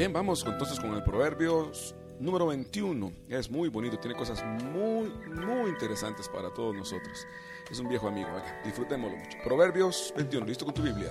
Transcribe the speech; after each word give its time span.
Bien, 0.00 0.14
vamos 0.14 0.42
entonces 0.46 0.80
con 0.80 0.94
el 0.94 1.02
proverbio 1.02 1.70
número 2.18 2.46
21. 2.46 3.12
Es 3.28 3.50
muy 3.50 3.68
bonito, 3.68 3.98
tiene 3.98 4.16
cosas 4.16 4.42
muy, 4.72 5.10
muy 5.10 5.68
interesantes 5.68 6.26
para 6.26 6.48
todos 6.54 6.74
nosotros. 6.74 7.26
Es 7.70 7.78
un 7.80 7.86
viejo 7.86 8.08
amigo, 8.08 8.30
disfrutémoslo 8.64 9.18
mucho. 9.18 9.36
Proverbios 9.44 10.14
21, 10.16 10.46
listo 10.46 10.64
con 10.64 10.72
tu 10.72 10.80
Biblia. 10.80 11.10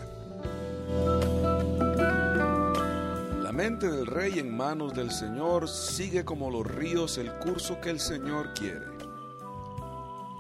La 3.44 3.52
mente 3.52 3.92
del 3.92 4.08
rey 4.08 4.40
en 4.40 4.58
manos 4.58 4.96
del 4.96 5.12
Señor 5.12 5.70
sigue 5.70 6.26
como 6.26 6.50
los 6.50 6.66
ríos 6.66 7.20
el 7.20 7.32
curso 7.34 7.80
que 7.82 7.92
el 7.92 8.00
Señor 8.00 8.56
quiere. 8.56 8.88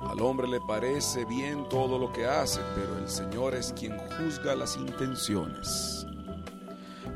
Al 0.09 0.19
hombre 0.21 0.47
le 0.47 0.59
parece 0.61 1.23
bien 1.25 1.69
todo 1.69 1.99
lo 1.99 2.11
que 2.11 2.25
hace, 2.25 2.61
pero 2.73 2.97
el 2.97 3.07
Señor 3.07 3.53
es 3.53 3.71
quien 3.73 3.95
juzga 4.17 4.55
las 4.55 4.75
intenciones. 4.75 6.07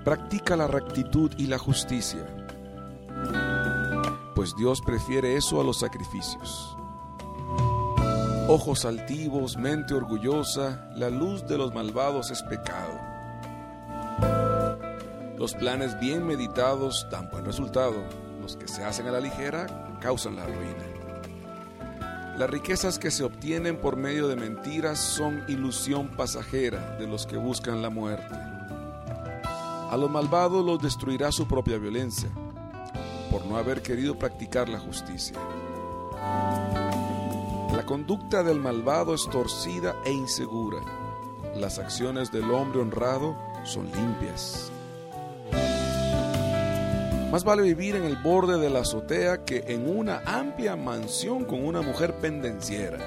Practica 0.03 0.57
la 0.57 0.67
rectitud 0.67 1.31
y 1.37 1.47
la 1.47 1.57
justicia, 1.57 2.27
pues 4.35 4.53
Dios 4.57 4.81
prefiere 4.81 5.37
eso 5.37 5.61
a 5.61 5.63
los 5.63 5.79
sacrificios. 5.79 6.75
Ojos 8.49 8.83
altivos, 8.83 9.55
mente 9.55 9.93
orgullosa, 9.93 10.89
la 10.97 11.09
luz 11.09 11.47
de 11.47 11.57
los 11.57 11.73
malvados 11.73 12.31
es 12.31 12.43
pecado. 12.43 12.99
Los 15.37 15.53
planes 15.53 15.97
bien 16.01 16.27
meditados 16.27 17.07
dan 17.09 17.29
buen 17.29 17.45
resultado, 17.45 17.95
los 18.41 18.57
que 18.57 18.67
se 18.67 18.83
hacen 18.83 19.07
a 19.07 19.11
la 19.11 19.21
ligera 19.21 19.67
causan 20.01 20.35
la 20.35 20.45
ruina. 20.45 20.83
Las 22.37 22.49
riquezas 22.49 22.99
que 22.99 23.09
se 23.09 23.23
obtienen 23.23 23.77
por 23.77 23.95
medio 23.95 24.27
de 24.27 24.35
mentiras 24.35 24.99
son 24.99 25.45
ilusión 25.47 26.09
pasajera 26.09 26.97
de 26.97 27.07
los 27.07 27.25
que 27.25 27.37
buscan 27.37 27.81
la 27.81 27.89
muerte. 27.89 28.35
A 29.93 29.95
los 29.95 30.09
malvados 30.09 30.65
los 30.65 30.81
destruirá 30.81 31.31
su 31.31 31.45
propia 31.45 31.77
violencia, 31.77 32.27
por 33.29 33.45
no 33.45 33.57
haber 33.57 33.83
querido 33.83 34.17
practicar 34.17 34.67
la 34.67 34.79
justicia. 34.79 35.37
La 37.75 37.85
conducta 37.85 38.41
del 38.41 38.59
malvado 38.59 39.13
es 39.13 39.29
torcida 39.29 39.95
e 40.03 40.11
insegura. 40.11 40.79
Las 41.55 41.77
acciones 41.77 42.31
del 42.31 42.49
hombre 42.49 42.81
honrado 42.81 43.35
son 43.65 43.85
limpias. 43.91 44.71
Más 47.31 47.43
vale 47.43 47.61
vivir 47.61 47.95
en 47.95 48.05
el 48.05 48.15
borde 48.15 48.57
de 48.57 48.71
la 48.71 48.79
azotea 48.79 49.45
que 49.45 49.63
en 49.67 49.87
una 49.87 50.23
amplia 50.25 50.75
mansión 50.75 51.45
con 51.45 51.63
una 51.63 51.83
mujer 51.83 52.15
pendenciera. 52.15 52.97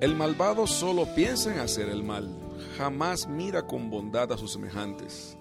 El 0.00 0.16
malvado 0.16 0.66
solo 0.66 1.06
piensa 1.14 1.52
en 1.52 1.60
hacer 1.60 1.90
el 1.90 2.02
mal, 2.02 2.26
jamás 2.76 3.26
mira 3.28 3.66
con 3.66 3.90
bondad 3.90 4.32
a 4.32 4.36
sus 4.36 4.52
semejantes. 4.52 5.36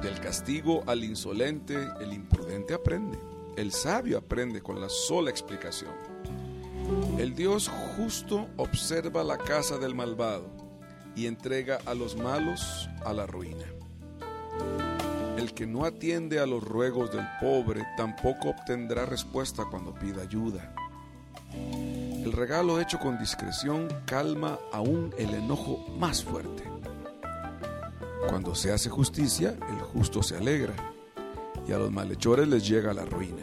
Del 0.00 0.18
castigo 0.20 0.82
al 0.86 1.04
insolente, 1.04 1.76
el 2.00 2.12
imprudente 2.12 2.74
aprende. 2.74 3.18
El 3.56 3.72
sabio 3.72 4.18
aprende 4.18 4.62
con 4.62 4.80
la 4.80 4.88
sola 4.88 5.30
explicación. 5.30 5.92
El 7.18 7.34
Dios 7.34 7.70
justo 7.96 8.48
observa 8.56 9.22
la 9.22 9.38
casa 9.38 9.78
del 9.78 9.94
malvado 9.94 10.50
y 11.14 11.26
entrega 11.26 11.78
a 11.84 11.94
los 11.94 12.16
malos 12.16 12.88
a 13.04 13.12
la 13.12 13.26
ruina. 13.26 13.66
El 15.36 15.54
que 15.54 15.66
no 15.66 15.84
atiende 15.84 16.40
a 16.40 16.46
los 16.46 16.62
ruegos 16.62 17.10
del 17.12 17.26
pobre 17.40 17.86
tampoco 17.96 18.50
obtendrá 18.50 19.06
respuesta 19.06 19.64
cuando 19.70 19.94
pida 19.94 20.22
ayuda. 20.22 20.74
Regalo 22.32 22.80
hecho 22.80 22.98
con 22.98 23.18
discreción 23.18 23.88
calma 24.06 24.58
aún 24.72 25.14
el 25.18 25.34
enojo 25.34 25.84
más 25.98 26.24
fuerte. 26.24 26.64
Cuando 28.26 28.54
se 28.54 28.72
hace 28.72 28.88
justicia, 28.88 29.54
el 29.68 29.78
justo 29.80 30.22
se 30.22 30.38
alegra, 30.38 30.72
y 31.68 31.72
a 31.72 31.78
los 31.78 31.92
malhechores 31.92 32.48
les 32.48 32.66
llega 32.66 32.94
la 32.94 33.04
ruina. 33.04 33.42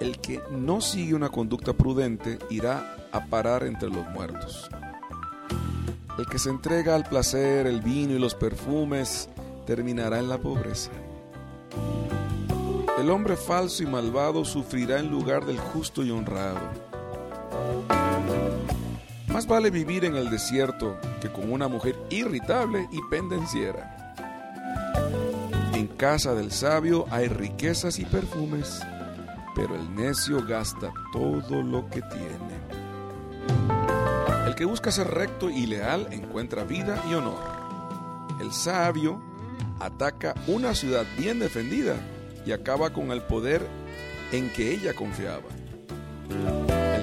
El 0.00 0.18
que 0.18 0.40
no 0.50 0.80
sigue 0.80 1.14
una 1.14 1.28
conducta 1.28 1.74
prudente 1.74 2.38
irá 2.48 2.96
a 3.12 3.26
parar 3.26 3.64
entre 3.64 3.90
los 3.90 4.08
muertos. 4.08 4.70
El 6.16 6.24
que 6.24 6.38
se 6.38 6.48
entrega 6.48 6.94
al 6.94 7.04
placer, 7.04 7.66
el 7.66 7.82
vino 7.82 8.14
y 8.14 8.18
los 8.18 8.34
perfumes, 8.34 9.28
terminará 9.66 10.18
en 10.20 10.30
la 10.30 10.38
pobreza. 10.38 10.90
El 12.98 13.10
hombre 13.10 13.36
falso 13.36 13.82
y 13.82 13.86
malvado 13.86 14.46
sufrirá 14.46 15.00
en 15.00 15.10
lugar 15.10 15.44
del 15.44 15.58
justo 15.58 16.02
y 16.02 16.10
honrado. 16.10 16.87
Más 19.38 19.46
vale 19.46 19.70
vivir 19.70 20.04
en 20.04 20.16
el 20.16 20.30
desierto 20.30 20.98
que 21.20 21.30
con 21.30 21.52
una 21.52 21.68
mujer 21.68 21.96
irritable 22.10 22.88
y 22.90 23.00
pendenciera. 23.08 24.12
En 25.74 25.86
casa 25.86 26.34
del 26.34 26.50
sabio 26.50 27.06
hay 27.08 27.28
riquezas 27.28 28.00
y 28.00 28.04
perfumes, 28.04 28.80
pero 29.54 29.76
el 29.76 29.94
necio 29.94 30.44
gasta 30.44 30.92
todo 31.12 31.62
lo 31.62 31.88
que 31.88 32.02
tiene. 32.02 32.58
El 34.44 34.56
que 34.56 34.64
busca 34.64 34.90
ser 34.90 35.06
recto 35.06 35.48
y 35.50 35.66
leal 35.66 36.08
encuentra 36.10 36.64
vida 36.64 37.00
y 37.08 37.14
honor. 37.14 37.38
El 38.40 38.52
sabio 38.52 39.22
ataca 39.78 40.34
una 40.48 40.74
ciudad 40.74 41.06
bien 41.16 41.38
defendida 41.38 41.94
y 42.44 42.50
acaba 42.50 42.92
con 42.92 43.12
el 43.12 43.22
poder 43.22 43.64
en 44.32 44.50
que 44.50 44.72
ella 44.72 44.94
confiaba. 44.94 45.46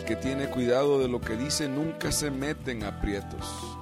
Que 0.05 0.15
tiene 0.15 0.49
cuidado 0.49 0.99
de 0.99 1.07
lo 1.07 1.19
que 1.19 1.35
dice 1.35 1.67
nunca 1.67 2.11
se 2.11 2.29
mete 2.29 2.71
en 2.71 2.83
aprietos. 2.83 3.77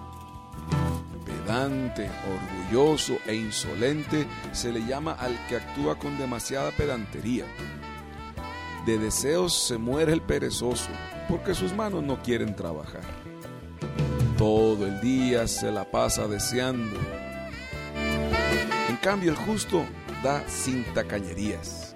Pedante, 1.25 2.09
orgulloso 2.31 3.17
e 3.27 3.35
insolente 3.35 4.25
se 4.51 4.71
le 4.71 4.85
llama 4.85 5.13
al 5.13 5.37
que 5.47 5.57
actúa 5.57 5.99
con 5.99 6.17
demasiada 6.17 6.71
pedantería. 6.71 7.45
De 8.85 8.97
deseos 8.97 9.53
se 9.67 9.77
muere 9.77 10.13
el 10.13 10.21
perezoso 10.21 10.89
porque 11.27 11.53
sus 11.53 11.73
manos 11.73 12.03
no 12.03 12.21
quieren 12.21 12.55
trabajar. 12.55 13.03
Todo 14.37 14.85
el 14.87 15.01
día 15.01 15.47
se 15.47 15.71
la 15.71 15.89
pasa 15.89 16.27
deseando 16.27 16.97
cambio 19.03 19.31
el 19.31 19.37
justo 19.37 19.85
da 20.23 20.47
sin 20.47 20.85
tacañerías. 20.93 21.92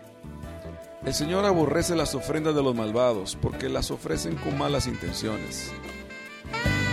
El 1.08 1.14
Señor 1.14 1.46
aborrece 1.46 1.96
las 1.96 2.16
ofrendas 2.16 2.54
de 2.54 2.62
los 2.62 2.76
malvados 2.76 3.38
porque 3.42 3.70
las 3.70 3.92
ofrecen 3.92 4.36
con 4.36 4.58
malas 4.58 4.88
intenciones. 4.88 5.72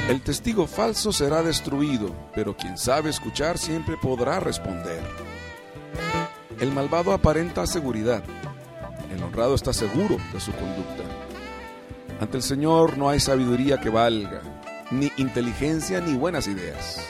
El 0.08 0.20
testigo 0.20 0.68
falso 0.68 1.12
será 1.12 1.42
destruido, 1.42 2.14
pero 2.32 2.56
quien 2.56 2.78
sabe 2.78 3.10
escuchar 3.10 3.58
siempre 3.58 3.96
podrá 4.00 4.38
responder. 4.38 5.02
El 6.60 6.70
malvado 6.70 7.12
aparenta 7.12 7.66
seguridad, 7.66 8.22
el 9.12 9.20
honrado 9.20 9.56
está 9.56 9.72
seguro 9.72 10.18
de 10.32 10.38
su 10.38 10.52
conducta. 10.52 11.02
Ante 12.20 12.36
el 12.36 12.44
Señor 12.44 12.96
no 12.96 13.08
hay 13.08 13.18
sabiduría 13.18 13.80
que 13.80 13.90
valga, 13.90 14.42
ni 14.92 15.10
inteligencia 15.16 16.00
ni 16.00 16.16
buenas 16.16 16.46
ideas. 16.46 17.04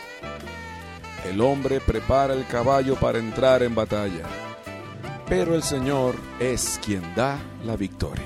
El 1.27 1.43
hombre 1.43 1.81
prepara 1.81 2.33
el 2.33 2.47
caballo 2.47 2.95
para 2.95 3.19
entrar 3.19 3.63
en 3.63 3.75
batalla, 3.75 4.23
pero 5.29 5.55
el 5.55 5.63
Señor 5.63 6.17
es 6.39 6.79
quien 6.85 7.15
da 7.15 7.39
la 7.65 7.77
victoria. 7.77 8.25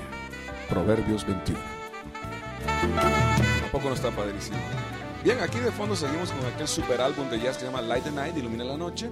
Proverbios 0.69 1.25
21. 1.25 1.59
Tampoco 3.61 3.89
no 3.89 3.95
está 3.95 4.11
padrísimo. 4.11 4.57
Bien, 5.23 5.39
aquí 5.41 5.59
de 5.59 5.71
fondo 5.71 5.95
seguimos 5.95 6.31
con 6.31 6.45
aquel 6.45 6.67
super 6.67 7.01
álbum 7.01 7.29
de 7.29 7.39
jazz 7.39 7.57
que 7.57 7.61
se 7.61 7.65
llama 7.65 7.81
Light 7.81 8.03
the 8.03 8.11
Night, 8.11 8.37
Ilumina 8.37 8.63
la 8.63 8.77
Noche. 8.77 9.09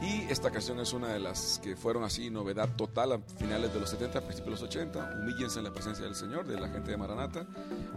Y 0.00 0.22
esta 0.30 0.50
canción 0.50 0.80
es 0.80 0.92
una 0.92 1.08
de 1.08 1.20
las 1.20 1.60
que 1.62 1.76
fueron 1.76 2.02
así 2.02 2.28
novedad 2.28 2.68
total 2.74 3.12
a 3.12 3.18
finales 3.38 3.72
de 3.72 3.78
los 3.78 3.90
70, 3.90 4.20
principios 4.22 4.46
de 4.46 4.50
los 4.50 4.62
80. 4.62 5.18
Humíllense 5.20 5.58
en 5.58 5.64
la 5.64 5.72
presencia 5.72 6.04
del 6.04 6.16
Señor, 6.16 6.46
de 6.46 6.58
la 6.58 6.68
gente 6.68 6.90
de 6.90 6.96
Maranata. 6.96 7.46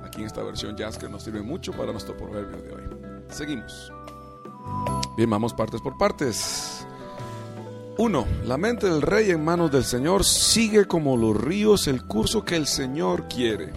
Aquí 0.04 0.22
en 0.22 0.28
esta 0.28 0.44
versión 0.44 0.76
jazz 0.76 0.98
que 0.98 1.10
nos 1.10 1.24
sirve 1.24 1.42
mucho 1.42 1.72
para 1.72 1.92
nuestro 1.92 2.16
proverbio 2.16 2.58
de 2.58 2.74
hoy. 2.74 2.84
Seguimos. 3.30 3.92
Bien, 5.18 5.30
vamos 5.30 5.54
partes 5.54 5.82
por 5.82 5.98
partes. 5.98 6.75
1. 7.98 8.28
La 8.46 8.58
mente 8.58 8.90
del 8.90 9.02
rey 9.02 9.32
en 9.32 9.44
manos 9.44 9.72
del 9.72 9.86
Señor 9.86 10.26
sigue 10.26 10.86
como 10.86 11.16
los 11.16 11.36
ríos 11.40 11.88
el 11.88 12.04
curso 12.04 12.44
que 12.44 12.58
el 12.58 12.68
Señor 12.68 13.30
quiere. 13.30 13.72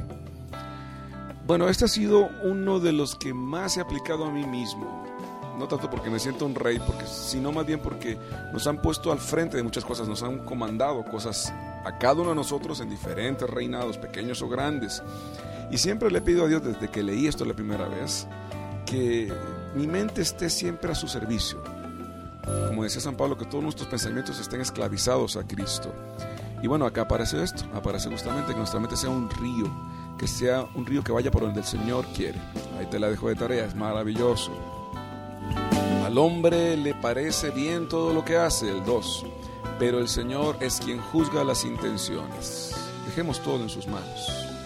Bueno, 1.46 1.68
este 1.68 1.84
ha 1.84 1.88
sido 1.88 2.28
uno 2.42 2.80
de 2.80 2.92
los 2.92 3.14
que 3.14 3.32
más 3.32 3.76
he 3.76 3.80
aplicado 3.80 4.24
a 4.24 4.30
mí 4.30 4.44
mismo. 4.44 5.06
No 5.56 5.68
tanto 5.68 5.88
porque 5.88 6.10
me 6.10 6.18
siento 6.18 6.46
un 6.46 6.56
rey, 6.56 6.80
porque, 6.84 7.06
sino 7.06 7.52
más 7.52 7.64
bien 7.64 7.80
porque 7.80 8.18
nos 8.52 8.66
han 8.66 8.82
puesto 8.82 9.12
al 9.12 9.18
frente 9.18 9.56
de 9.56 9.62
muchas 9.62 9.84
cosas, 9.84 10.08
nos 10.08 10.22
han 10.22 10.38
comandado 10.44 11.04
cosas 11.04 11.52
a 11.84 11.98
cada 11.98 12.14
uno 12.14 12.30
de 12.30 12.36
nosotros 12.36 12.80
en 12.80 12.90
diferentes 12.90 13.48
reinados, 13.48 13.98
pequeños 13.98 14.42
o 14.42 14.48
grandes. 14.48 15.00
Y 15.70 15.78
siempre 15.78 16.10
le 16.10 16.20
pido 16.20 16.44
a 16.44 16.48
Dios 16.48 16.64
desde 16.64 16.88
que 16.88 17.04
leí 17.04 17.28
esto 17.28 17.44
la 17.44 17.54
primera 17.54 17.88
vez, 17.88 18.26
que 18.84 19.32
mi 19.76 19.86
mente 19.86 20.22
esté 20.22 20.50
siempre 20.50 20.90
a 20.90 20.96
su 20.96 21.06
servicio. 21.06 21.77
Como 22.68 22.84
decía 22.84 23.00
San 23.00 23.16
Pablo, 23.16 23.36
que 23.36 23.44
todos 23.44 23.62
nuestros 23.62 23.88
pensamientos 23.88 24.38
estén 24.38 24.60
esclavizados 24.60 25.36
a 25.36 25.46
Cristo. 25.46 25.92
Y 26.62 26.66
bueno, 26.66 26.86
acá 26.86 27.02
aparece 27.02 27.42
esto, 27.42 27.64
aparece 27.74 28.08
justamente 28.10 28.52
que 28.52 28.58
nuestra 28.58 28.80
mente 28.80 28.96
sea 28.96 29.10
un 29.10 29.30
río, 29.30 29.70
que 30.18 30.26
sea 30.26 30.66
un 30.74 30.84
río 30.86 31.02
que 31.04 31.12
vaya 31.12 31.30
por 31.30 31.42
donde 31.42 31.60
el 31.60 31.66
Señor 31.66 32.04
quiere. 32.14 32.38
Ahí 32.78 32.86
te 32.86 32.98
la 32.98 33.08
dejo 33.08 33.28
de 33.28 33.36
tarea, 33.36 33.64
es 33.64 33.74
maravilloso. 33.74 34.52
Al 36.04 36.18
hombre 36.18 36.76
le 36.76 36.94
parece 36.94 37.50
bien 37.50 37.88
todo 37.88 38.12
lo 38.12 38.24
que 38.24 38.36
hace, 38.36 38.70
el 38.70 38.84
2, 38.84 39.26
pero 39.78 39.98
el 39.98 40.08
Señor 40.08 40.56
es 40.60 40.80
quien 40.80 41.00
juzga 41.00 41.44
las 41.44 41.64
intenciones. 41.64 42.74
Dejemos 43.06 43.40
todo 43.40 43.62
en 43.62 43.68
sus 43.68 43.86
manos. 43.86 44.57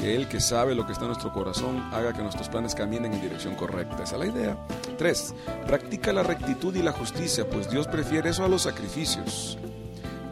Que 0.00 0.16
Él 0.16 0.28
que 0.28 0.40
sabe 0.40 0.74
lo 0.74 0.86
que 0.86 0.92
está 0.92 1.04
en 1.04 1.10
nuestro 1.10 1.32
corazón 1.32 1.78
haga 1.92 2.12
que 2.14 2.22
nuestros 2.22 2.48
planes 2.48 2.74
caminen 2.74 3.12
en 3.12 3.20
dirección 3.20 3.54
correcta. 3.54 4.02
Esa 4.02 4.16
es 4.16 4.20
la 4.20 4.26
idea. 4.26 4.56
3. 4.96 5.34
Practica 5.66 6.12
la 6.12 6.22
rectitud 6.22 6.74
y 6.74 6.82
la 6.82 6.92
justicia, 6.92 7.48
pues 7.48 7.70
Dios 7.70 7.86
prefiere 7.86 8.30
eso 8.30 8.44
a 8.44 8.48
los 8.48 8.62
sacrificios. 8.62 9.58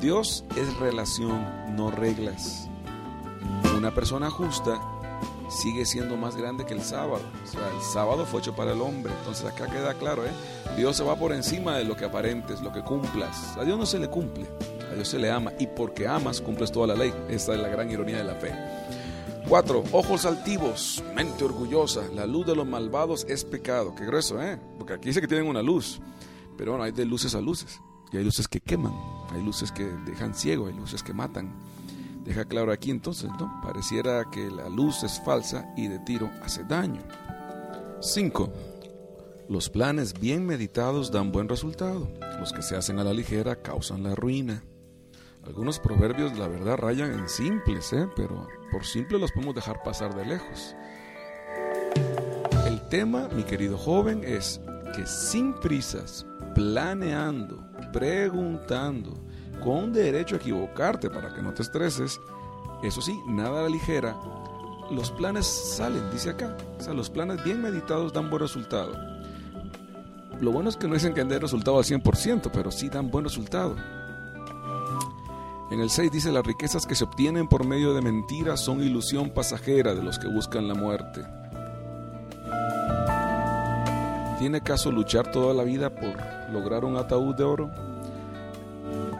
Dios 0.00 0.44
es 0.56 0.74
relación, 0.78 1.76
no 1.76 1.90
reglas. 1.90 2.68
Una 3.76 3.94
persona 3.94 4.30
justa 4.30 4.80
sigue 5.50 5.86
siendo 5.86 6.16
más 6.16 6.36
grande 6.36 6.64
que 6.64 6.74
el 6.74 6.82
sábado. 6.82 7.22
O 7.44 7.46
sea, 7.46 7.68
el 7.68 7.82
sábado 7.82 8.24
fue 8.26 8.40
hecho 8.40 8.54
para 8.54 8.72
el 8.72 8.80
hombre. 8.80 9.12
Entonces 9.18 9.44
acá 9.44 9.66
queda 9.66 9.94
claro, 9.94 10.24
¿eh? 10.24 10.30
Dios 10.76 10.96
se 10.96 11.04
va 11.04 11.16
por 11.16 11.32
encima 11.32 11.76
de 11.76 11.84
lo 11.84 11.96
que 11.96 12.04
aparentes, 12.04 12.60
lo 12.60 12.72
que 12.72 12.82
cumplas. 12.82 13.56
A 13.56 13.64
Dios 13.64 13.78
no 13.78 13.86
se 13.86 13.98
le 13.98 14.08
cumple, 14.08 14.46
a 14.90 14.94
Dios 14.94 15.08
se 15.08 15.18
le 15.18 15.30
ama. 15.30 15.52
Y 15.58 15.66
porque 15.66 16.06
amas, 16.06 16.40
cumples 16.40 16.70
toda 16.70 16.86
la 16.86 16.94
ley. 16.94 17.12
Esta 17.28 17.54
es 17.54 17.60
la 17.60 17.68
gran 17.68 17.90
ironía 17.90 18.18
de 18.18 18.24
la 18.24 18.34
fe. 18.34 18.52
4. 19.48 19.84
Ojos 19.92 20.26
altivos, 20.26 21.02
mente 21.14 21.42
orgullosa. 21.42 22.02
La 22.14 22.26
luz 22.26 22.46
de 22.46 22.54
los 22.54 22.66
malvados 22.66 23.24
es 23.28 23.44
pecado. 23.44 23.94
Qué 23.94 24.04
grueso, 24.04 24.42
¿eh? 24.42 24.60
Porque 24.76 24.92
aquí 24.92 25.08
dice 25.08 25.22
que 25.22 25.26
tienen 25.26 25.48
una 25.48 25.62
luz. 25.62 26.00
Pero 26.58 26.72
bueno, 26.72 26.84
hay 26.84 26.92
de 26.92 27.06
luces 27.06 27.34
a 27.34 27.40
luces. 27.40 27.80
Y 28.12 28.18
hay 28.18 28.24
luces 28.24 28.46
que 28.46 28.60
queman, 28.60 28.92
hay 29.30 29.42
luces 29.42 29.72
que 29.72 29.84
dejan 29.84 30.34
ciego, 30.34 30.66
hay 30.66 30.74
luces 30.74 31.02
que 31.02 31.14
matan. 31.14 31.54
Deja 32.24 32.44
claro 32.44 32.72
aquí 32.72 32.90
entonces, 32.90 33.30
¿no? 33.38 33.60
Pareciera 33.62 34.26
que 34.30 34.50
la 34.50 34.68
luz 34.68 35.02
es 35.02 35.20
falsa 35.24 35.72
y 35.76 35.88
de 35.88 35.98
tiro 36.00 36.30
hace 36.42 36.64
daño. 36.64 37.00
5. 38.00 38.52
Los 39.48 39.70
planes 39.70 40.12
bien 40.20 40.44
meditados 40.44 41.10
dan 41.10 41.32
buen 41.32 41.48
resultado. 41.48 42.10
Los 42.38 42.52
que 42.52 42.62
se 42.62 42.76
hacen 42.76 42.98
a 42.98 43.04
la 43.04 43.14
ligera 43.14 43.56
causan 43.62 44.02
la 44.02 44.14
ruina. 44.14 44.62
Algunos 45.44 45.78
proverbios, 45.78 46.36
la 46.36 46.48
verdad, 46.48 46.76
rayan 46.76 47.12
en 47.12 47.28
simples, 47.30 47.94
¿eh? 47.94 48.08
pero 48.14 48.46
por 48.70 48.84
simple 48.84 49.18
los 49.18 49.32
podemos 49.32 49.54
dejar 49.54 49.82
pasar 49.82 50.14
de 50.14 50.24
lejos. 50.24 50.76
El 52.66 52.80
tema, 52.88 53.28
mi 53.34 53.42
querido 53.42 53.76
joven, 53.78 54.22
es 54.24 54.60
que 54.94 55.06
sin 55.06 55.54
prisas, 55.54 56.26
planeando, 56.54 57.64
preguntando, 57.92 59.24
con 59.62 59.92
derecho 59.92 60.36
a 60.36 60.38
equivocarte 60.38 61.10
para 61.10 61.34
que 61.34 61.42
no 61.42 61.52
te 61.52 61.62
estreses. 61.62 62.20
Eso 62.82 63.00
sí, 63.00 63.18
nada 63.26 63.60
a 63.60 63.62
la 63.64 63.68
ligera. 63.68 64.16
Los 64.90 65.10
planes 65.10 65.46
salen, 65.46 66.10
dice 66.10 66.30
acá. 66.30 66.56
O 66.78 66.82
sea, 66.82 66.94
los 66.94 67.10
planes 67.10 67.42
bien 67.44 67.60
meditados 67.60 68.12
dan 68.12 68.30
buen 68.30 68.40
resultado. 68.40 68.94
Lo 70.40 70.52
bueno 70.52 70.70
es 70.70 70.76
que 70.76 70.86
no 70.86 70.94
dicen 70.94 71.14
que 71.14 71.24
den 71.24 71.40
resultado 71.40 71.78
al 71.78 71.84
100%, 71.84 72.50
pero 72.52 72.70
sí 72.70 72.88
dan 72.88 73.10
buen 73.10 73.24
resultado. 73.24 73.76
En 75.70 75.80
el 75.80 75.90
6 75.90 76.10
dice, 76.10 76.32
las 76.32 76.46
riquezas 76.46 76.86
que 76.86 76.94
se 76.94 77.04
obtienen 77.04 77.46
por 77.46 77.66
medio 77.66 77.92
de 77.92 78.00
mentiras 78.00 78.60
son 78.60 78.82
ilusión 78.82 79.28
pasajera 79.28 79.94
de 79.94 80.02
los 80.02 80.18
que 80.18 80.26
buscan 80.26 80.66
la 80.66 80.74
muerte. 80.74 81.26
¿Tiene 84.38 84.62
caso 84.62 84.90
luchar 84.90 85.30
toda 85.30 85.52
la 85.52 85.64
vida 85.64 85.90
por 85.90 86.14
lograr 86.52 86.86
un 86.86 86.96
ataúd 86.96 87.34
de 87.34 87.44
oro? 87.44 87.70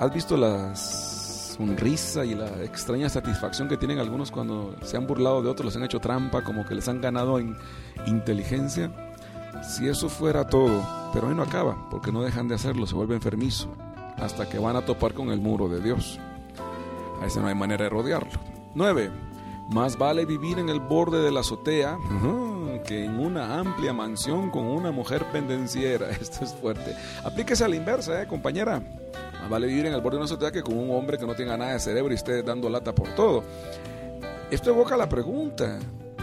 ¿Has 0.01 0.15
visto 0.15 0.39
la 0.39 0.75
sonrisa 0.75 2.25
y 2.25 2.35
la 2.35 2.47
extraña 2.63 3.11
satisfacción 3.11 3.69
que 3.69 3.77
tienen 3.77 3.99
algunos 3.99 4.31
cuando 4.31 4.75
se 4.83 4.97
han 4.97 5.07
burlado 5.07 5.43
de 5.43 5.51
otros, 5.51 5.67
les 5.67 5.77
han 5.77 5.85
hecho 5.85 6.01
trampa, 6.01 6.43
como 6.43 6.65
que 6.65 6.75
les 6.75 6.89
han 6.89 7.03
ganado 7.03 7.39
en 7.39 7.59
inteligencia? 8.07 8.91
Si 9.69 9.87
eso 9.87 10.09
fuera 10.09 10.47
todo, 10.47 10.83
pero 11.13 11.29
ahí 11.29 11.35
no 11.35 11.43
acaba, 11.43 11.91
porque 11.91 12.11
no 12.11 12.23
dejan 12.23 12.49
de 12.49 12.55
hacerlo, 12.55 12.87
se 12.87 12.95
vuelve 12.95 13.17
enfermizo, 13.17 13.69
hasta 14.17 14.49
que 14.49 14.59
van 14.59 14.77
a 14.77 14.87
topar 14.87 15.13
con 15.13 15.31
el 15.31 15.41
muro 15.41 15.69
de 15.69 15.81
Dios. 15.81 16.19
A 17.21 17.27
ese 17.27 17.41
no 17.41 17.49
hay 17.49 17.55
manera 17.55 17.85
de 17.85 17.91
rodearlo. 17.91 18.39
9. 18.75 19.11
Más 19.71 19.99
vale 19.99 20.25
vivir 20.25 20.59
en 20.59 20.69
el 20.69 20.81
borde 20.81 21.23
de 21.23 21.31
la 21.31 21.41
azotea 21.41 21.99
que 22.85 23.05
en 23.05 23.19
una 23.19 23.59
amplia 23.59 23.93
mansión 23.93 24.51
con 24.51 24.65
una 24.65 24.91
mujer 24.91 25.25
pendenciera. 25.33 26.11
Esto 26.21 26.45
es 26.45 26.55
fuerte. 26.55 26.95
Aplíquese 27.25 27.65
a 27.65 27.69
la 27.69 27.77
inversa, 27.77 28.23
¿eh, 28.23 28.27
compañera. 28.27 28.81
Más 29.41 29.51
vale 29.51 29.67
vivir 29.67 29.87
en 29.87 29.95
el 29.95 30.01
borde 30.01 30.17
de 30.17 30.23
una 30.23 30.25
azotea 30.27 30.53
que 30.53 30.63
con 30.63 30.77
un 30.77 30.91
hombre 30.91 31.19
que 31.19 31.27
no 31.27 31.35
tenga 31.35 31.57
nada 31.57 31.73
de 31.73 31.81
cerebro 31.81 32.13
y 32.13 32.17
esté 32.17 32.43
dando 32.43 32.69
lata 32.69 32.95
por 32.95 33.09
todo. 33.11 33.45
Esto 34.51 34.71
evoca 34.71 34.97
la 34.97 35.09
pregunta, 35.09 35.79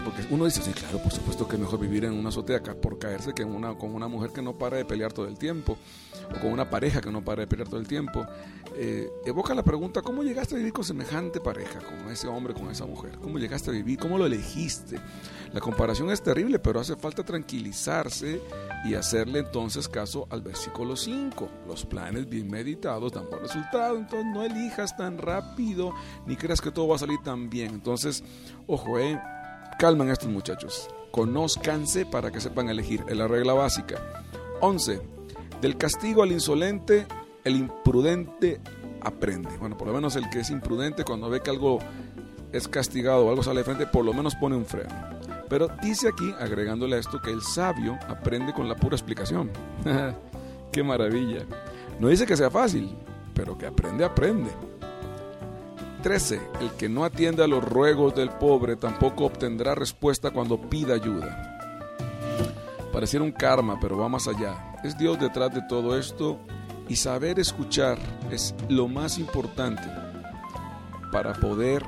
porque 0.06 0.24
uno 0.30 0.44
dice, 0.44 0.62
sí, 0.62 0.70
claro, 0.70 1.02
por 1.02 1.12
supuesto 1.12 1.48
que 1.48 1.56
es 1.56 1.60
mejor 1.60 1.80
vivir 1.80 2.04
en 2.04 2.12
una 2.12 2.28
azotea 2.28 2.62
por 2.62 2.96
caerse 2.96 3.34
que 3.34 3.42
con 3.42 3.92
una 3.92 4.06
mujer 4.06 4.30
que 4.30 4.40
no 4.40 4.56
para 4.56 4.76
de 4.76 4.84
pelear 4.84 5.12
todo 5.12 5.26
el 5.26 5.36
tiempo, 5.36 5.76
o 6.32 6.40
con 6.40 6.52
una 6.52 6.70
pareja 6.70 7.00
que 7.00 7.10
no 7.10 7.24
para 7.24 7.40
de 7.40 7.48
pelear 7.48 7.68
todo 7.68 7.80
el 7.80 7.88
tiempo. 7.88 8.24
Eh, 8.76 9.10
evoca 9.24 9.52
la 9.52 9.64
pregunta, 9.64 10.02
¿cómo 10.02 10.22
llegaste 10.22 10.54
a 10.54 10.58
vivir 10.58 10.72
con 10.72 10.84
semejante 10.84 11.40
pareja, 11.40 11.80
con 11.80 12.08
ese 12.08 12.28
hombre, 12.28 12.54
con 12.54 12.70
esa 12.70 12.86
mujer? 12.86 13.18
¿Cómo 13.20 13.38
llegaste 13.38 13.70
a 13.70 13.72
vivir? 13.72 13.98
¿Cómo 13.98 14.16
lo 14.16 14.26
elegiste? 14.26 15.00
La 15.52 15.60
comparación 15.60 16.08
es 16.10 16.22
terrible, 16.22 16.60
pero 16.60 16.78
hace 16.78 16.94
falta 16.94 17.24
tranquilizarse 17.24 18.40
y 18.84 18.94
hacerle 18.94 19.40
entonces 19.40 19.88
caso 19.88 20.28
al 20.30 20.40
versículo 20.40 20.94
5. 20.94 21.48
Los 21.66 21.84
planes 21.84 22.28
bien 22.28 22.48
meditados 22.48 23.12
dan 23.12 23.28
buen 23.28 23.42
resultado, 23.42 23.96
entonces 23.96 24.26
no 24.32 24.44
elijas 24.44 24.96
tan 24.96 25.18
rápido 25.18 25.92
ni 26.26 26.36
creas 26.36 26.60
que 26.60 26.70
todo 26.70 26.86
va 26.86 26.94
a 26.94 27.00
salir 27.00 27.18
tan 27.24 27.50
bien. 27.50 27.74
Entonces, 27.74 28.22
ojo, 28.68 29.00
eh, 29.00 29.20
calman 29.78 30.10
estos 30.10 30.28
muchachos. 30.28 30.88
Conózcanse 31.10 32.06
para 32.06 32.30
que 32.30 32.40
sepan 32.40 32.68
elegir. 32.68 33.04
Es 33.08 33.16
la 33.16 33.28
regla 33.28 33.52
básica. 33.52 33.96
11. 34.60 35.00
Del 35.60 35.76
castigo 35.76 36.22
al 36.22 36.32
insolente, 36.32 37.06
el 37.44 37.56
imprudente 37.56 38.60
aprende. 39.02 39.56
Bueno, 39.58 39.76
por 39.76 39.88
lo 39.88 39.94
menos 39.94 40.16
el 40.16 40.28
que 40.30 40.40
es 40.40 40.50
imprudente 40.50 41.04
cuando 41.04 41.30
ve 41.30 41.40
que 41.40 41.50
algo 41.50 41.78
es 42.52 42.68
castigado 42.68 43.26
o 43.26 43.30
algo 43.30 43.42
sale 43.42 43.60
de 43.60 43.64
frente, 43.64 43.86
por 43.86 44.04
lo 44.04 44.12
menos 44.12 44.34
pone 44.34 44.56
un 44.56 44.66
freno. 44.66 44.94
Pero 45.48 45.68
dice 45.82 46.08
aquí, 46.08 46.34
agregándole 46.40 46.96
a 46.96 46.98
esto, 46.98 47.20
que 47.20 47.30
el 47.30 47.42
sabio 47.42 47.98
aprende 48.08 48.52
con 48.52 48.68
la 48.68 48.76
pura 48.76 48.96
explicación. 48.96 49.50
¡Qué 50.72 50.82
maravilla! 50.82 51.46
No 52.00 52.08
dice 52.08 52.26
que 52.26 52.36
sea 52.36 52.50
fácil, 52.50 52.96
pero 53.32 53.56
que 53.56 53.66
aprende, 53.66 54.04
aprende. 54.04 54.50
13. 56.06 56.40
El 56.60 56.70
que 56.74 56.88
no 56.88 57.04
atiende 57.04 57.42
a 57.42 57.48
los 57.48 57.64
ruegos 57.64 58.14
del 58.14 58.30
pobre 58.30 58.76
tampoco 58.76 59.24
obtendrá 59.24 59.74
respuesta 59.74 60.30
cuando 60.30 60.56
pida 60.56 60.94
ayuda. 60.94 61.58
Pareciera 62.92 63.24
un 63.24 63.32
karma, 63.32 63.76
pero 63.80 63.98
va 63.98 64.08
más 64.08 64.28
allá. 64.28 64.76
Es 64.84 64.96
Dios 64.96 65.18
detrás 65.18 65.52
de 65.52 65.62
todo 65.68 65.98
esto 65.98 66.38
y 66.88 66.94
saber 66.94 67.40
escuchar 67.40 67.98
es 68.30 68.54
lo 68.68 68.86
más 68.86 69.18
importante 69.18 69.82
para 71.10 71.32
poder 71.32 71.82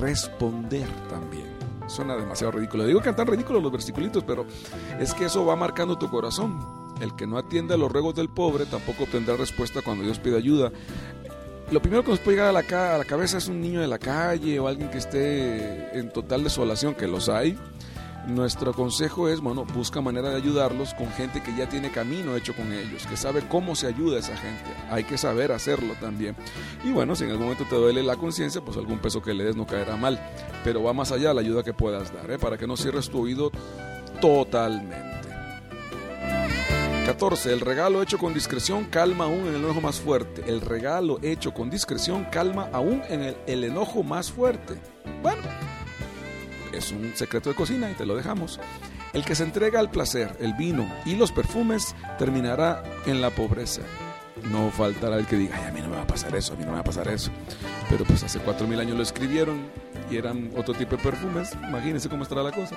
responder 0.00 0.88
también. 1.08 1.46
Suena 1.86 2.16
demasiado 2.16 2.50
ridículo. 2.50 2.86
Digo 2.86 3.02
que 3.02 3.10
están 3.10 3.28
ridículos 3.28 3.62
los 3.62 3.70
versiculitos, 3.70 4.24
pero 4.24 4.46
es 4.98 5.14
que 5.14 5.26
eso 5.26 5.46
va 5.46 5.54
marcando 5.54 5.96
tu 5.96 6.10
corazón. 6.10 6.58
El 7.00 7.14
que 7.14 7.28
no 7.28 7.38
atiende 7.38 7.74
a 7.74 7.76
los 7.76 7.90
ruegos 7.90 8.16
del 8.16 8.28
pobre 8.28 8.66
tampoco 8.66 9.04
obtendrá 9.04 9.36
respuesta 9.36 9.80
cuando 9.80 10.02
Dios 10.02 10.18
pide 10.18 10.36
ayuda 10.36 10.72
lo 11.72 11.80
primero 11.80 12.04
que 12.04 12.10
nos 12.10 12.20
puede 12.20 12.36
llegar 12.36 12.50
a 12.50 12.52
la, 12.52 12.94
a 12.94 12.98
la 12.98 13.04
cabeza 13.04 13.38
es 13.38 13.48
un 13.48 13.60
niño 13.60 13.80
de 13.80 13.88
la 13.88 13.98
calle 13.98 14.60
o 14.60 14.68
alguien 14.68 14.90
que 14.90 14.98
esté 14.98 15.98
en 15.98 16.10
total 16.10 16.44
desolación, 16.44 16.94
que 16.94 17.08
los 17.08 17.30
hay. 17.30 17.58
Nuestro 18.26 18.72
consejo 18.72 19.28
es, 19.28 19.40
bueno, 19.40 19.64
busca 19.64 20.00
manera 20.00 20.28
de 20.28 20.36
ayudarlos 20.36 20.94
con 20.94 21.10
gente 21.12 21.42
que 21.42 21.56
ya 21.56 21.68
tiene 21.68 21.90
camino 21.90 22.36
hecho 22.36 22.54
con 22.54 22.72
ellos, 22.72 23.06
que 23.06 23.16
sabe 23.16 23.42
cómo 23.48 23.74
se 23.74 23.88
ayuda 23.88 24.18
a 24.18 24.20
esa 24.20 24.36
gente. 24.36 24.70
Hay 24.90 25.04
que 25.04 25.16
saber 25.18 25.50
hacerlo 25.50 25.94
también. 25.98 26.36
Y 26.84 26.92
bueno, 26.92 27.16
si 27.16 27.24
en 27.24 27.30
algún 27.30 27.46
momento 27.46 27.64
te 27.68 27.74
duele 27.74 28.02
la 28.02 28.16
conciencia, 28.16 28.60
pues 28.60 28.76
algún 28.76 28.98
peso 28.98 29.22
que 29.22 29.34
le 29.34 29.42
des 29.42 29.56
no 29.56 29.66
caerá 29.66 29.96
mal. 29.96 30.20
Pero 30.62 30.82
va 30.82 30.92
más 30.92 31.10
allá 31.10 31.34
la 31.34 31.40
ayuda 31.40 31.64
que 31.64 31.72
puedas 31.72 32.12
dar, 32.12 32.30
¿eh? 32.30 32.38
para 32.38 32.58
que 32.58 32.66
no 32.66 32.76
cierres 32.76 33.08
tu 33.08 33.22
oído 33.22 33.50
totalmente. 34.20 35.21
14. 37.04 37.52
El 37.52 37.60
regalo 37.60 38.00
hecho 38.00 38.18
con 38.18 38.32
discreción 38.32 38.84
calma 38.84 39.24
aún 39.24 39.40
en 39.40 39.54
el 39.54 39.56
enojo 39.56 39.80
más 39.80 40.00
fuerte. 40.00 40.44
El 40.46 40.60
regalo 40.60 41.18
hecho 41.22 41.52
con 41.52 41.68
discreción 41.68 42.24
calma 42.26 42.68
aún 42.72 43.02
en 43.08 43.22
el, 43.22 43.36
el 43.46 43.64
enojo 43.64 44.02
más 44.02 44.30
fuerte. 44.30 44.74
Bueno, 45.20 45.42
es 46.72 46.92
un 46.92 47.12
secreto 47.16 47.50
de 47.50 47.56
cocina 47.56 47.90
y 47.90 47.94
te 47.94 48.06
lo 48.06 48.14
dejamos. 48.14 48.60
El 49.12 49.24
que 49.24 49.34
se 49.34 49.42
entrega 49.42 49.80
al 49.80 49.90
placer, 49.90 50.36
el 50.40 50.54
vino 50.54 50.90
y 51.04 51.16
los 51.16 51.32
perfumes 51.32 51.94
terminará 52.18 52.82
en 53.04 53.20
la 53.20 53.30
pobreza. 53.30 53.82
No 54.50 54.70
faltará 54.70 55.16
el 55.16 55.26
que 55.26 55.36
diga, 55.36 55.68
a 55.68 55.72
mí 55.72 55.80
no 55.80 55.88
me 55.88 55.96
va 55.96 56.02
a 56.02 56.06
pasar 56.06 56.34
eso, 56.34 56.54
a 56.54 56.56
mí 56.56 56.62
no 56.64 56.70
me 56.70 56.76
va 56.76 56.80
a 56.80 56.84
pasar 56.84 57.08
eso. 57.08 57.30
Pero 57.90 58.04
pues 58.04 58.22
hace 58.22 58.38
cuatro 58.38 58.66
mil 58.66 58.80
años 58.80 58.96
lo 58.96 59.02
escribieron 59.02 59.66
y 60.10 60.16
eran 60.16 60.50
otro 60.56 60.74
tipo 60.74 60.96
de 60.96 61.02
perfumes. 61.02 61.52
Imagínense 61.68 62.08
cómo 62.08 62.22
estará 62.22 62.42
la 62.42 62.52
cosa. 62.52 62.76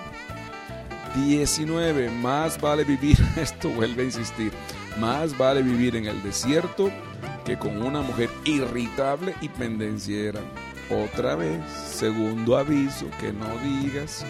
19. 1.16 2.10
Más 2.10 2.60
vale 2.60 2.84
vivir, 2.84 3.18
esto 3.36 3.70
vuelve 3.70 4.04
a 4.04 4.06
insistir, 4.06 4.52
más 5.00 5.38
vale 5.38 5.62
vivir 5.62 5.96
en 5.96 6.06
el 6.06 6.22
desierto 6.24 6.92
que 7.46 7.58
con 7.58 7.82
una 7.82 8.02
mujer 8.02 8.30
irritable 8.44 9.36
y 9.42 9.50
pendenciera. 9.50 10.42
Otra 10.90 11.36
vez, 11.36 11.62
segundo 11.72 12.58
aviso, 12.58 13.08
que 13.20 13.34
no 13.34 13.48
digas. 13.64 14.26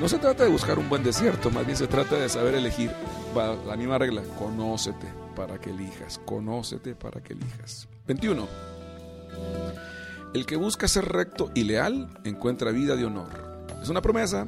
No 0.00 0.08
se 0.08 0.18
trata 0.18 0.44
de 0.44 0.50
buscar 0.50 0.78
un 0.78 0.88
buen 0.88 1.02
desierto, 1.02 1.50
más 1.50 1.64
bien 1.64 1.76
se 1.76 1.86
trata 1.86 2.16
de 2.16 2.28
saber 2.28 2.54
elegir 2.54 2.90
la 3.66 3.76
misma 3.76 3.98
regla, 3.98 4.22
conócete 4.38 5.06
para 5.34 5.58
que 5.58 5.70
elijas, 5.70 6.20
conócete 6.24 6.94
para 6.94 7.22
que 7.22 7.34
elijas. 7.34 7.88
21. 8.06 8.46
El 10.34 10.46
que 10.46 10.56
busca 10.56 10.88
ser 10.88 11.06
recto 11.06 11.50
y 11.54 11.64
leal 11.64 12.08
encuentra 12.24 12.70
vida 12.70 12.96
de 12.96 13.04
honor. 13.04 13.66
Es 13.82 13.88
una 13.88 14.00
promesa. 14.02 14.46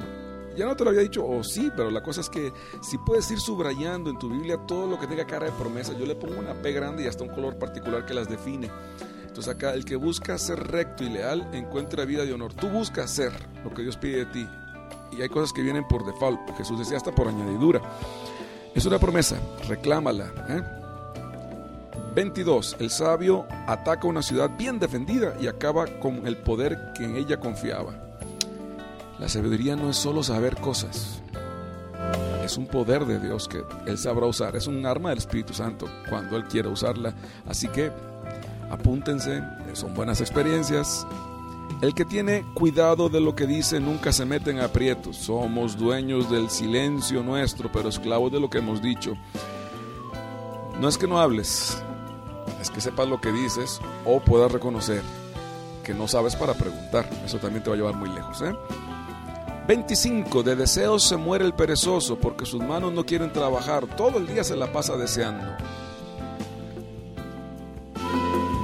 Ya 0.55 0.65
no 0.65 0.75
te 0.75 0.83
lo 0.83 0.89
había 0.91 1.01
dicho, 1.01 1.25
o 1.25 1.43
sí, 1.43 1.71
pero 1.75 1.91
la 1.91 2.01
cosa 2.01 2.21
es 2.21 2.29
que 2.29 2.51
si 2.81 2.97
puedes 2.97 3.29
ir 3.31 3.39
subrayando 3.39 4.09
en 4.09 4.17
tu 4.17 4.29
Biblia 4.29 4.57
todo 4.65 4.87
lo 4.87 4.99
que 4.99 5.07
tenga 5.07 5.25
cara 5.25 5.45
de 5.45 5.51
promesa, 5.51 5.93
yo 5.97 6.05
le 6.05 6.15
pongo 6.15 6.39
una 6.39 6.53
P 6.53 6.71
grande 6.71 7.03
y 7.03 7.07
hasta 7.07 7.23
un 7.23 7.29
color 7.29 7.57
particular 7.57 8.05
que 8.05 8.13
las 8.13 8.29
define. 8.29 8.69
Entonces 9.27 9.53
acá, 9.53 9.73
el 9.73 9.83
que 9.83 9.97
busca 9.97 10.37
ser 10.37 10.59
recto 10.67 11.03
y 11.03 11.09
leal 11.09 11.49
encuentra 11.53 12.05
vida 12.05 12.25
de 12.25 12.31
honor. 12.31 12.53
Tú 12.53 12.69
buscas 12.69 13.11
ser 13.11 13.33
lo 13.65 13.73
que 13.73 13.81
Dios 13.81 13.97
pide 13.97 14.19
de 14.19 14.25
ti. 14.27 14.47
Y 15.11 15.21
hay 15.21 15.27
cosas 15.27 15.51
que 15.51 15.61
vienen 15.61 15.85
por 15.87 16.05
default. 16.05 16.39
Jesús 16.57 16.79
decía 16.79 16.95
hasta 16.95 17.13
por 17.13 17.27
añadidura. 17.27 17.81
Es 18.73 18.85
una 18.85 18.97
promesa, 18.97 19.37
reclámala. 19.67 20.31
¿eh? 20.47 20.61
22. 22.15 22.77
El 22.79 22.89
sabio 22.89 23.45
ataca 23.67 24.07
una 24.07 24.21
ciudad 24.21 24.49
bien 24.57 24.79
defendida 24.79 25.35
y 25.39 25.47
acaba 25.47 25.85
con 25.99 26.25
el 26.25 26.37
poder 26.37 26.93
que 26.95 27.03
en 27.03 27.17
ella 27.17 27.37
confiaba. 27.37 28.04
La 29.19 29.29
sabiduría 29.29 29.75
no 29.75 29.89
es 29.89 29.95
solo 29.95 30.23
saber 30.23 30.57
cosas, 30.57 31.21
es 32.45 32.57
un 32.57 32.67
poder 32.67 33.05
de 33.05 33.19
Dios 33.19 33.47
que 33.47 33.63
Él 33.87 33.97
sabrá 33.97 34.27
usar, 34.27 34.55
es 34.55 34.67
un 34.67 34.85
arma 34.85 35.09
del 35.09 35.17
Espíritu 35.17 35.53
Santo 35.53 35.87
cuando 36.07 36.37
Él 36.37 36.45
quiera 36.45 36.69
usarla. 36.69 37.15
Así 37.47 37.67
que 37.67 37.91
apúntense, 38.69 39.41
son 39.73 39.93
buenas 39.93 40.21
experiencias. 40.21 41.05
El 41.81 41.93
que 41.93 42.05
tiene 42.05 42.45
cuidado 42.53 43.09
de 43.09 43.19
lo 43.19 43.35
que 43.35 43.47
dice 43.47 43.79
nunca 43.79 44.11
se 44.11 44.25
mete 44.25 44.51
en 44.51 44.59
aprietos. 44.59 45.17
Somos 45.17 45.77
dueños 45.77 46.29
del 46.29 46.49
silencio 46.49 47.23
nuestro, 47.23 47.71
pero 47.71 47.89
esclavos 47.89 48.31
de 48.31 48.39
lo 48.39 48.49
que 48.49 48.59
hemos 48.59 48.81
dicho. 48.81 49.15
No 50.79 50.87
es 50.87 50.97
que 50.97 51.07
no 51.07 51.19
hables, 51.19 51.81
es 52.61 52.69
que 52.69 52.81
sepas 52.81 53.07
lo 53.07 53.19
que 53.19 53.31
dices 53.31 53.79
o 54.05 54.19
puedas 54.19 54.51
reconocer 54.51 55.01
que 55.83 55.93
no 55.93 56.07
sabes 56.07 56.35
para 56.35 56.53
preguntar. 56.53 57.09
Eso 57.23 57.37
también 57.37 57.63
te 57.63 57.69
va 57.69 57.75
a 57.75 57.77
llevar 57.77 57.95
muy 57.95 58.09
lejos. 58.09 58.43
25. 59.67 60.39
¿eh? 60.39 60.43
De 60.43 60.55
deseos 60.55 61.03
se 61.03 61.17
muere 61.17 61.45
el 61.45 61.53
perezoso 61.53 62.17
porque 62.17 62.45
sus 62.45 62.61
manos 62.61 62.93
no 62.93 63.05
quieren 63.05 63.31
trabajar. 63.31 63.85
Todo 63.95 64.17
el 64.17 64.27
día 64.27 64.43
se 64.43 64.55
la 64.55 64.71
pasa 64.71 64.95
deseando. 64.95 65.45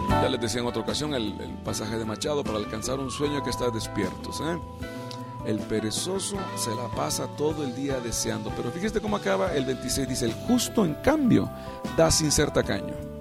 Ya 0.09 0.29
les 0.29 0.39
decía 0.39 0.61
en 0.61 0.67
otra 0.67 0.81
ocasión 0.81 1.13
el, 1.15 1.33
pasaje 1.65 1.97
de 1.97 2.05
Machado 2.05 2.43
para 2.43 2.57
alcanzar 2.57 2.99
un 2.99 3.09
sueño 3.09 3.43
que 3.43 3.49
está 3.49 3.69
despiertos. 3.69 4.41
El 5.45 5.57
perezoso 5.59 6.37
se 6.55 6.69
la 6.75 6.87
pasa 6.95 7.27
todo 7.35 7.63
el 7.63 7.75
día 7.75 7.99
deseando. 7.99 8.51
Pero 8.55 8.71
fíjate 8.71 9.01
cómo 9.01 9.15
acaba 9.15 9.53
el 9.55 9.65
26. 9.65 10.07
Dice, 10.07 10.25
el 10.25 10.33
justo 10.33 10.85
en 10.85 10.93
cambio 10.95 11.49
da 11.97 12.11
sin 12.11 12.31
ser 12.31 12.51
tacaño 12.51 13.11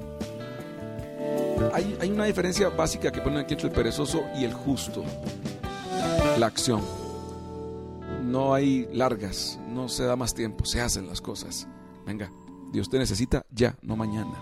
hay, 1.72 2.10
una 2.10 2.25
diferencia 2.25 2.68
básica 2.68 3.10
que 3.10 3.20
ponen 3.20 3.40
aquí 3.40 3.54
entre 3.54 3.68
el 3.68 3.75
perezoso 3.75 4.25
y 4.37 4.44
el 4.44 4.52
justo. 4.52 5.04
La 6.38 6.46
acción. 6.46 7.00
No 8.30 8.54
hay 8.54 8.88
largas, 8.92 9.58
no 9.68 9.88
se 9.88 10.04
da 10.04 10.16
más 10.16 10.34
tiempo, 10.34 10.64
se 10.64 10.80
hacen 10.80 11.06
las 11.06 11.20
cosas. 11.20 11.66
Venga, 12.06 12.30
Dios 12.72 12.88
te 12.88 12.99
necesita 12.99 13.44
ya, 13.50 13.76
no 13.82 13.96
mañana. 13.96 14.32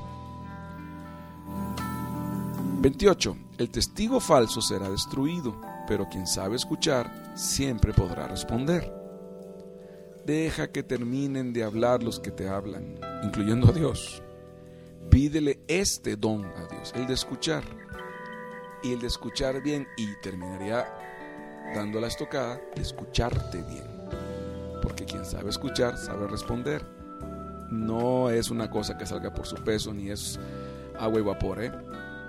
28. 2.81 3.37
El 3.59 3.71
testigo 3.71 4.21
falso 4.21 4.61
será 4.61 4.89
destruido, 4.89 5.61
pero 5.87 6.09
quien 6.09 6.27
sabe 6.27 6.57
escuchar 6.57 7.33
siempre 7.35 7.93
podrá 7.93 8.29
responder. 8.29 8.93
Deja 10.27 10.71
que 10.71 10.83
terminen 10.83 11.53
de 11.53 11.65
hablar 11.65 12.03
los 12.03 12.21
que 12.21 12.31
te 12.31 12.49
hablan, 12.49 13.01
incluyendo 13.25 13.69
a 13.69 13.73
Dios 13.73 14.23
pídele 15.09 15.61
este 15.67 16.17
don 16.17 16.45
a 16.45 16.67
Dios, 16.71 16.93
el 16.95 17.07
de 17.07 17.15
escuchar. 17.15 17.65
Y 18.83 18.93
el 18.93 19.01
de 19.01 19.09
escuchar 19.09 19.61
bien, 19.63 19.89
y 19.97 20.07
terminaría 20.23 20.87
dando 21.75 22.01
la 22.01 22.09
estocada, 22.09 22.61
escucharte 22.77 23.63
bien. 23.63 23.87
Porque 24.83 25.05
quien 25.05 25.25
sabe 25.25 25.51
escuchar, 25.51 25.97
sabe 25.97 26.27
responder. 26.27 26.85
No 27.71 28.31
es 28.31 28.51
una 28.51 28.71
cosa 28.71 28.97
que 28.97 29.07
salga 29.07 29.33
por 29.33 29.47
su 29.47 29.57
peso, 29.57 29.93
ni 29.93 30.11
es 30.11 30.39
agua 30.99 31.21
y 31.21 31.23
vapor, 31.23 31.63
¿eh? 31.63 31.73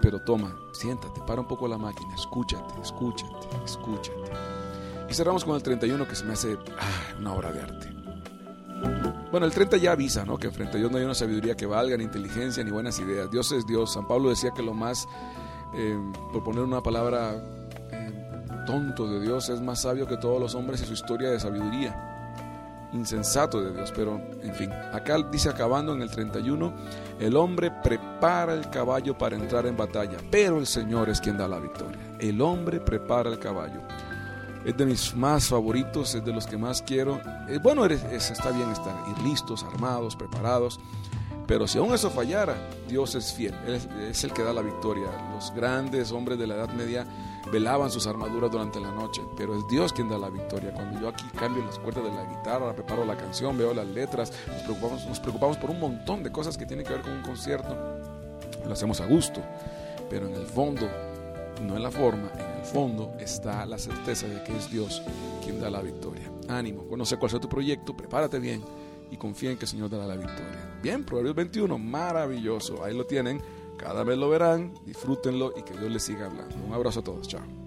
Pero 0.01 0.19
toma, 0.21 0.57
siéntate, 0.73 1.21
para 1.25 1.41
un 1.41 1.47
poco 1.47 1.67
la 1.67 1.77
máquina, 1.77 2.13
escúchate, 2.15 2.81
escúchate, 2.81 3.47
escúchate. 3.65 4.31
Y 5.09 5.13
cerramos 5.13 5.43
con 5.43 5.55
el 5.55 5.63
31 5.63 6.07
que 6.07 6.15
se 6.15 6.25
me 6.25 6.33
hace 6.33 6.57
ah, 6.79 7.17
una 7.17 7.33
obra 7.33 7.51
de 7.51 7.61
arte. 7.61 7.99
Bueno, 9.31 9.45
el 9.45 9.51
30 9.51 9.77
ya 9.77 9.91
avisa, 9.91 10.25
¿no? 10.25 10.37
Que 10.37 10.51
frente 10.51 10.77
a 10.77 10.79
Dios 10.79 10.91
no 10.91 10.97
hay 10.97 11.03
una 11.03 11.15
sabiduría 11.15 11.55
que 11.55 11.65
valga, 11.65 11.97
ni 11.97 12.03
inteligencia, 12.03 12.63
ni 12.63 12.71
buenas 12.71 12.99
ideas. 12.99 13.29
Dios 13.29 13.51
es 13.51 13.65
Dios. 13.65 13.93
San 13.93 14.07
Pablo 14.07 14.29
decía 14.29 14.51
que 14.51 14.63
lo 14.63 14.73
más, 14.73 15.07
eh, 15.75 15.97
por 16.31 16.43
poner 16.43 16.63
una 16.63 16.81
palabra 16.81 17.41
tonto 18.69 19.07
de 19.07 19.19
Dios, 19.19 19.49
es 19.49 19.61
más 19.61 19.81
sabio 19.81 20.05
que 20.05 20.17
todos 20.17 20.39
los 20.39 20.53
hombres 20.53 20.79
y 20.83 20.85
su 20.85 20.93
historia 20.93 21.31
de 21.31 21.39
sabiduría. 21.39 22.87
Insensato 22.93 23.59
de 23.59 23.73
Dios, 23.73 23.91
pero 23.95 24.21
en 24.43 24.53
fin. 24.53 24.71
Acá 24.93 25.17
dice 25.31 25.49
acabando 25.49 25.91
en 25.93 26.03
el 26.03 26.11
31, 26.11 26.71
el 27.19 27.35
hombre 27.35 27.71
prepara 27.83 28.53
el 28.53 28.69
caballo 28.69 29.17
para 29.17 29.35
entrar 29.35 29.65
en 29.65 29.75
batalla, 29.75 30.17
pero 30.29 30.59
el 30.59 30.67
Señor 30.67 31.09
es 31.09 31.19
quien 31.19 31.35
da 31.35 31.47
la 31.47 31.57
victoria. 31.57 31.99
El 32.19 32.41
hombre 32.41 32.79
prepara 32.79 33.31
el 33.31 33.39
caballo 33.39 33.81
es 34.65 34.75
de 34.75 34.85
mis 34.85 35.15
más 35.15 35.47
favoritos, 35.47 36.13
es 36.15 36.23
de 36.23 36.33
los 36.33 36.45
que 36.45 36.57
más 36.57 36.81
quiero. 36.81 37.21
Eh, 37.47 37.59
bueno, 37.63 37.85
está 37.85 38.51
bien 38.51 38.69
estar 38.69 38.93
listos, 39.23 39.63
armados, 39.63 40.17
preparados, 40.17 40.79
pero 41.47 41.67
si 41.67 41.79
aún 41.79 41.93
eso 41.95 42.11
fallara, 42.11 42.55
Dios 42.87 43.15
es 43.15 43.33
fiel, 43.33 43.55
es, 43.65 44.23
el 44.23 44.33
que 44.33 44.43
da 44.43 44.53
la 44.53 44.61
victoria. 44.61 45.07
Los 45.33 45.51
grandes 45.55 46.11
hombres 46.11 46.37
de 46.37 46.45
la 46.45 46.53
Edad 46.53 46.69
Media 46.73 47.07
velaban 47.51 47.91
sus 47.91 48.07
armaduras 48.07 48.51
durante 48.51 48.79
la 48.79 48.91
noche, 48.91 49.21
pero 49.37 49.55
es 49.55 49.67
Dios 49.67 49.93
quien 49.93 50.09
da 50.09 50.17
la 50.17 50.29
victoria. 50.29 50.73
Cuando 50.73 50.99
yo 50.99 51.09
aquí 51.09 51.25
cambio 51.37 51.63
las 51.63 51.79
cuerdas 51.79 52.03
de 52.03 52.11
la 52.11 52.25
guitarra, 52.25 52.73
preparo 52.73 53.05
la 53.05 53.17
canción, 53.17 53.57
veo 53.57 53.73
las 53.73 53.87
letras, 53.87 54.31
nos 54.47 54.61
preocupamos, 54.63 55.05
nos 55.05 55.19
preocupamos 55.19 55.57
por 55.57 55.69
un 55.69 55.79
montón 55.79 56.23
de 56.23 56.31
cosas 56.31 56.57
que 56.57 56.65
tienen 56.65 56.85
que 56.85 56.93
ver 56.93 57.01
con 57.01 57.13
un 57.13 57.21
concierto, 57.21 57.75
lo 58.65 58.73
hacemos 58.73 59.01
a 59.01 59.05
gusto, 59.05 59.41
pero 60.09 60.27
en 60.27 60.35
el 60.35 60.45
fondo 60.45 60.87
no 61.61 61.75
en 61.75 61.83
la 61.83 61.91
forma, 61.91 62.29
en 62.33 62.59
el 62.59 62.65
fondo 62.65 63.13
está 63.19 63.65
la 63.65 63.77
certeza 63.77 64.27
de 64.27 64.41
que 64.43 64.55
es 64.55 64.71
Dios 64.71 65.01
quien 65.43 65.59
da 65.59 65.69
la 65.69 65.81
victoria. 65.81 66.31
Ánimo, 66.47 66.87
conoce 66.87 67.17
cuál 67.17 67.31
sea 67.31 67.39
tu 67.39 67.49
proyecto, 67.49 67.95
prepárate 67.95 68.39
bien 68.39 68.63
y 69.11 69.17
confía 69.17 69.51
en 69.51 69.57
que 69.57 69.65
el 69.65 69.69
Señor 69.69 69.89
dará 69.89 70.05
la 70.05 70.15
victoria. 70.15 70.79
Bien, 70.81 71.03
Proverbios 71.03 71.35
21, 71.35 71.77
maravilloso, 71.77 72.83
ahí 72.83 72.95
lo 72.95 73.05
tienen, 73.05 73.41
cada 73.79 74.03
vez 74.03 74.17
lo 74.17 74.29
verán, 74.29 74.73
disfrútenlo 74.85 75.53
y 75.57 75.63
que 75.63 75.73
Dios 75.73 75.89
les 75.89 76.03
siga 76.03 76.25
hablando. 76.25 76.55
Un 76.67 76.73
abrazo 76.73 76.99
a 76.99 77.03
todos, 77.03 77.27
chao. 77.27 77.58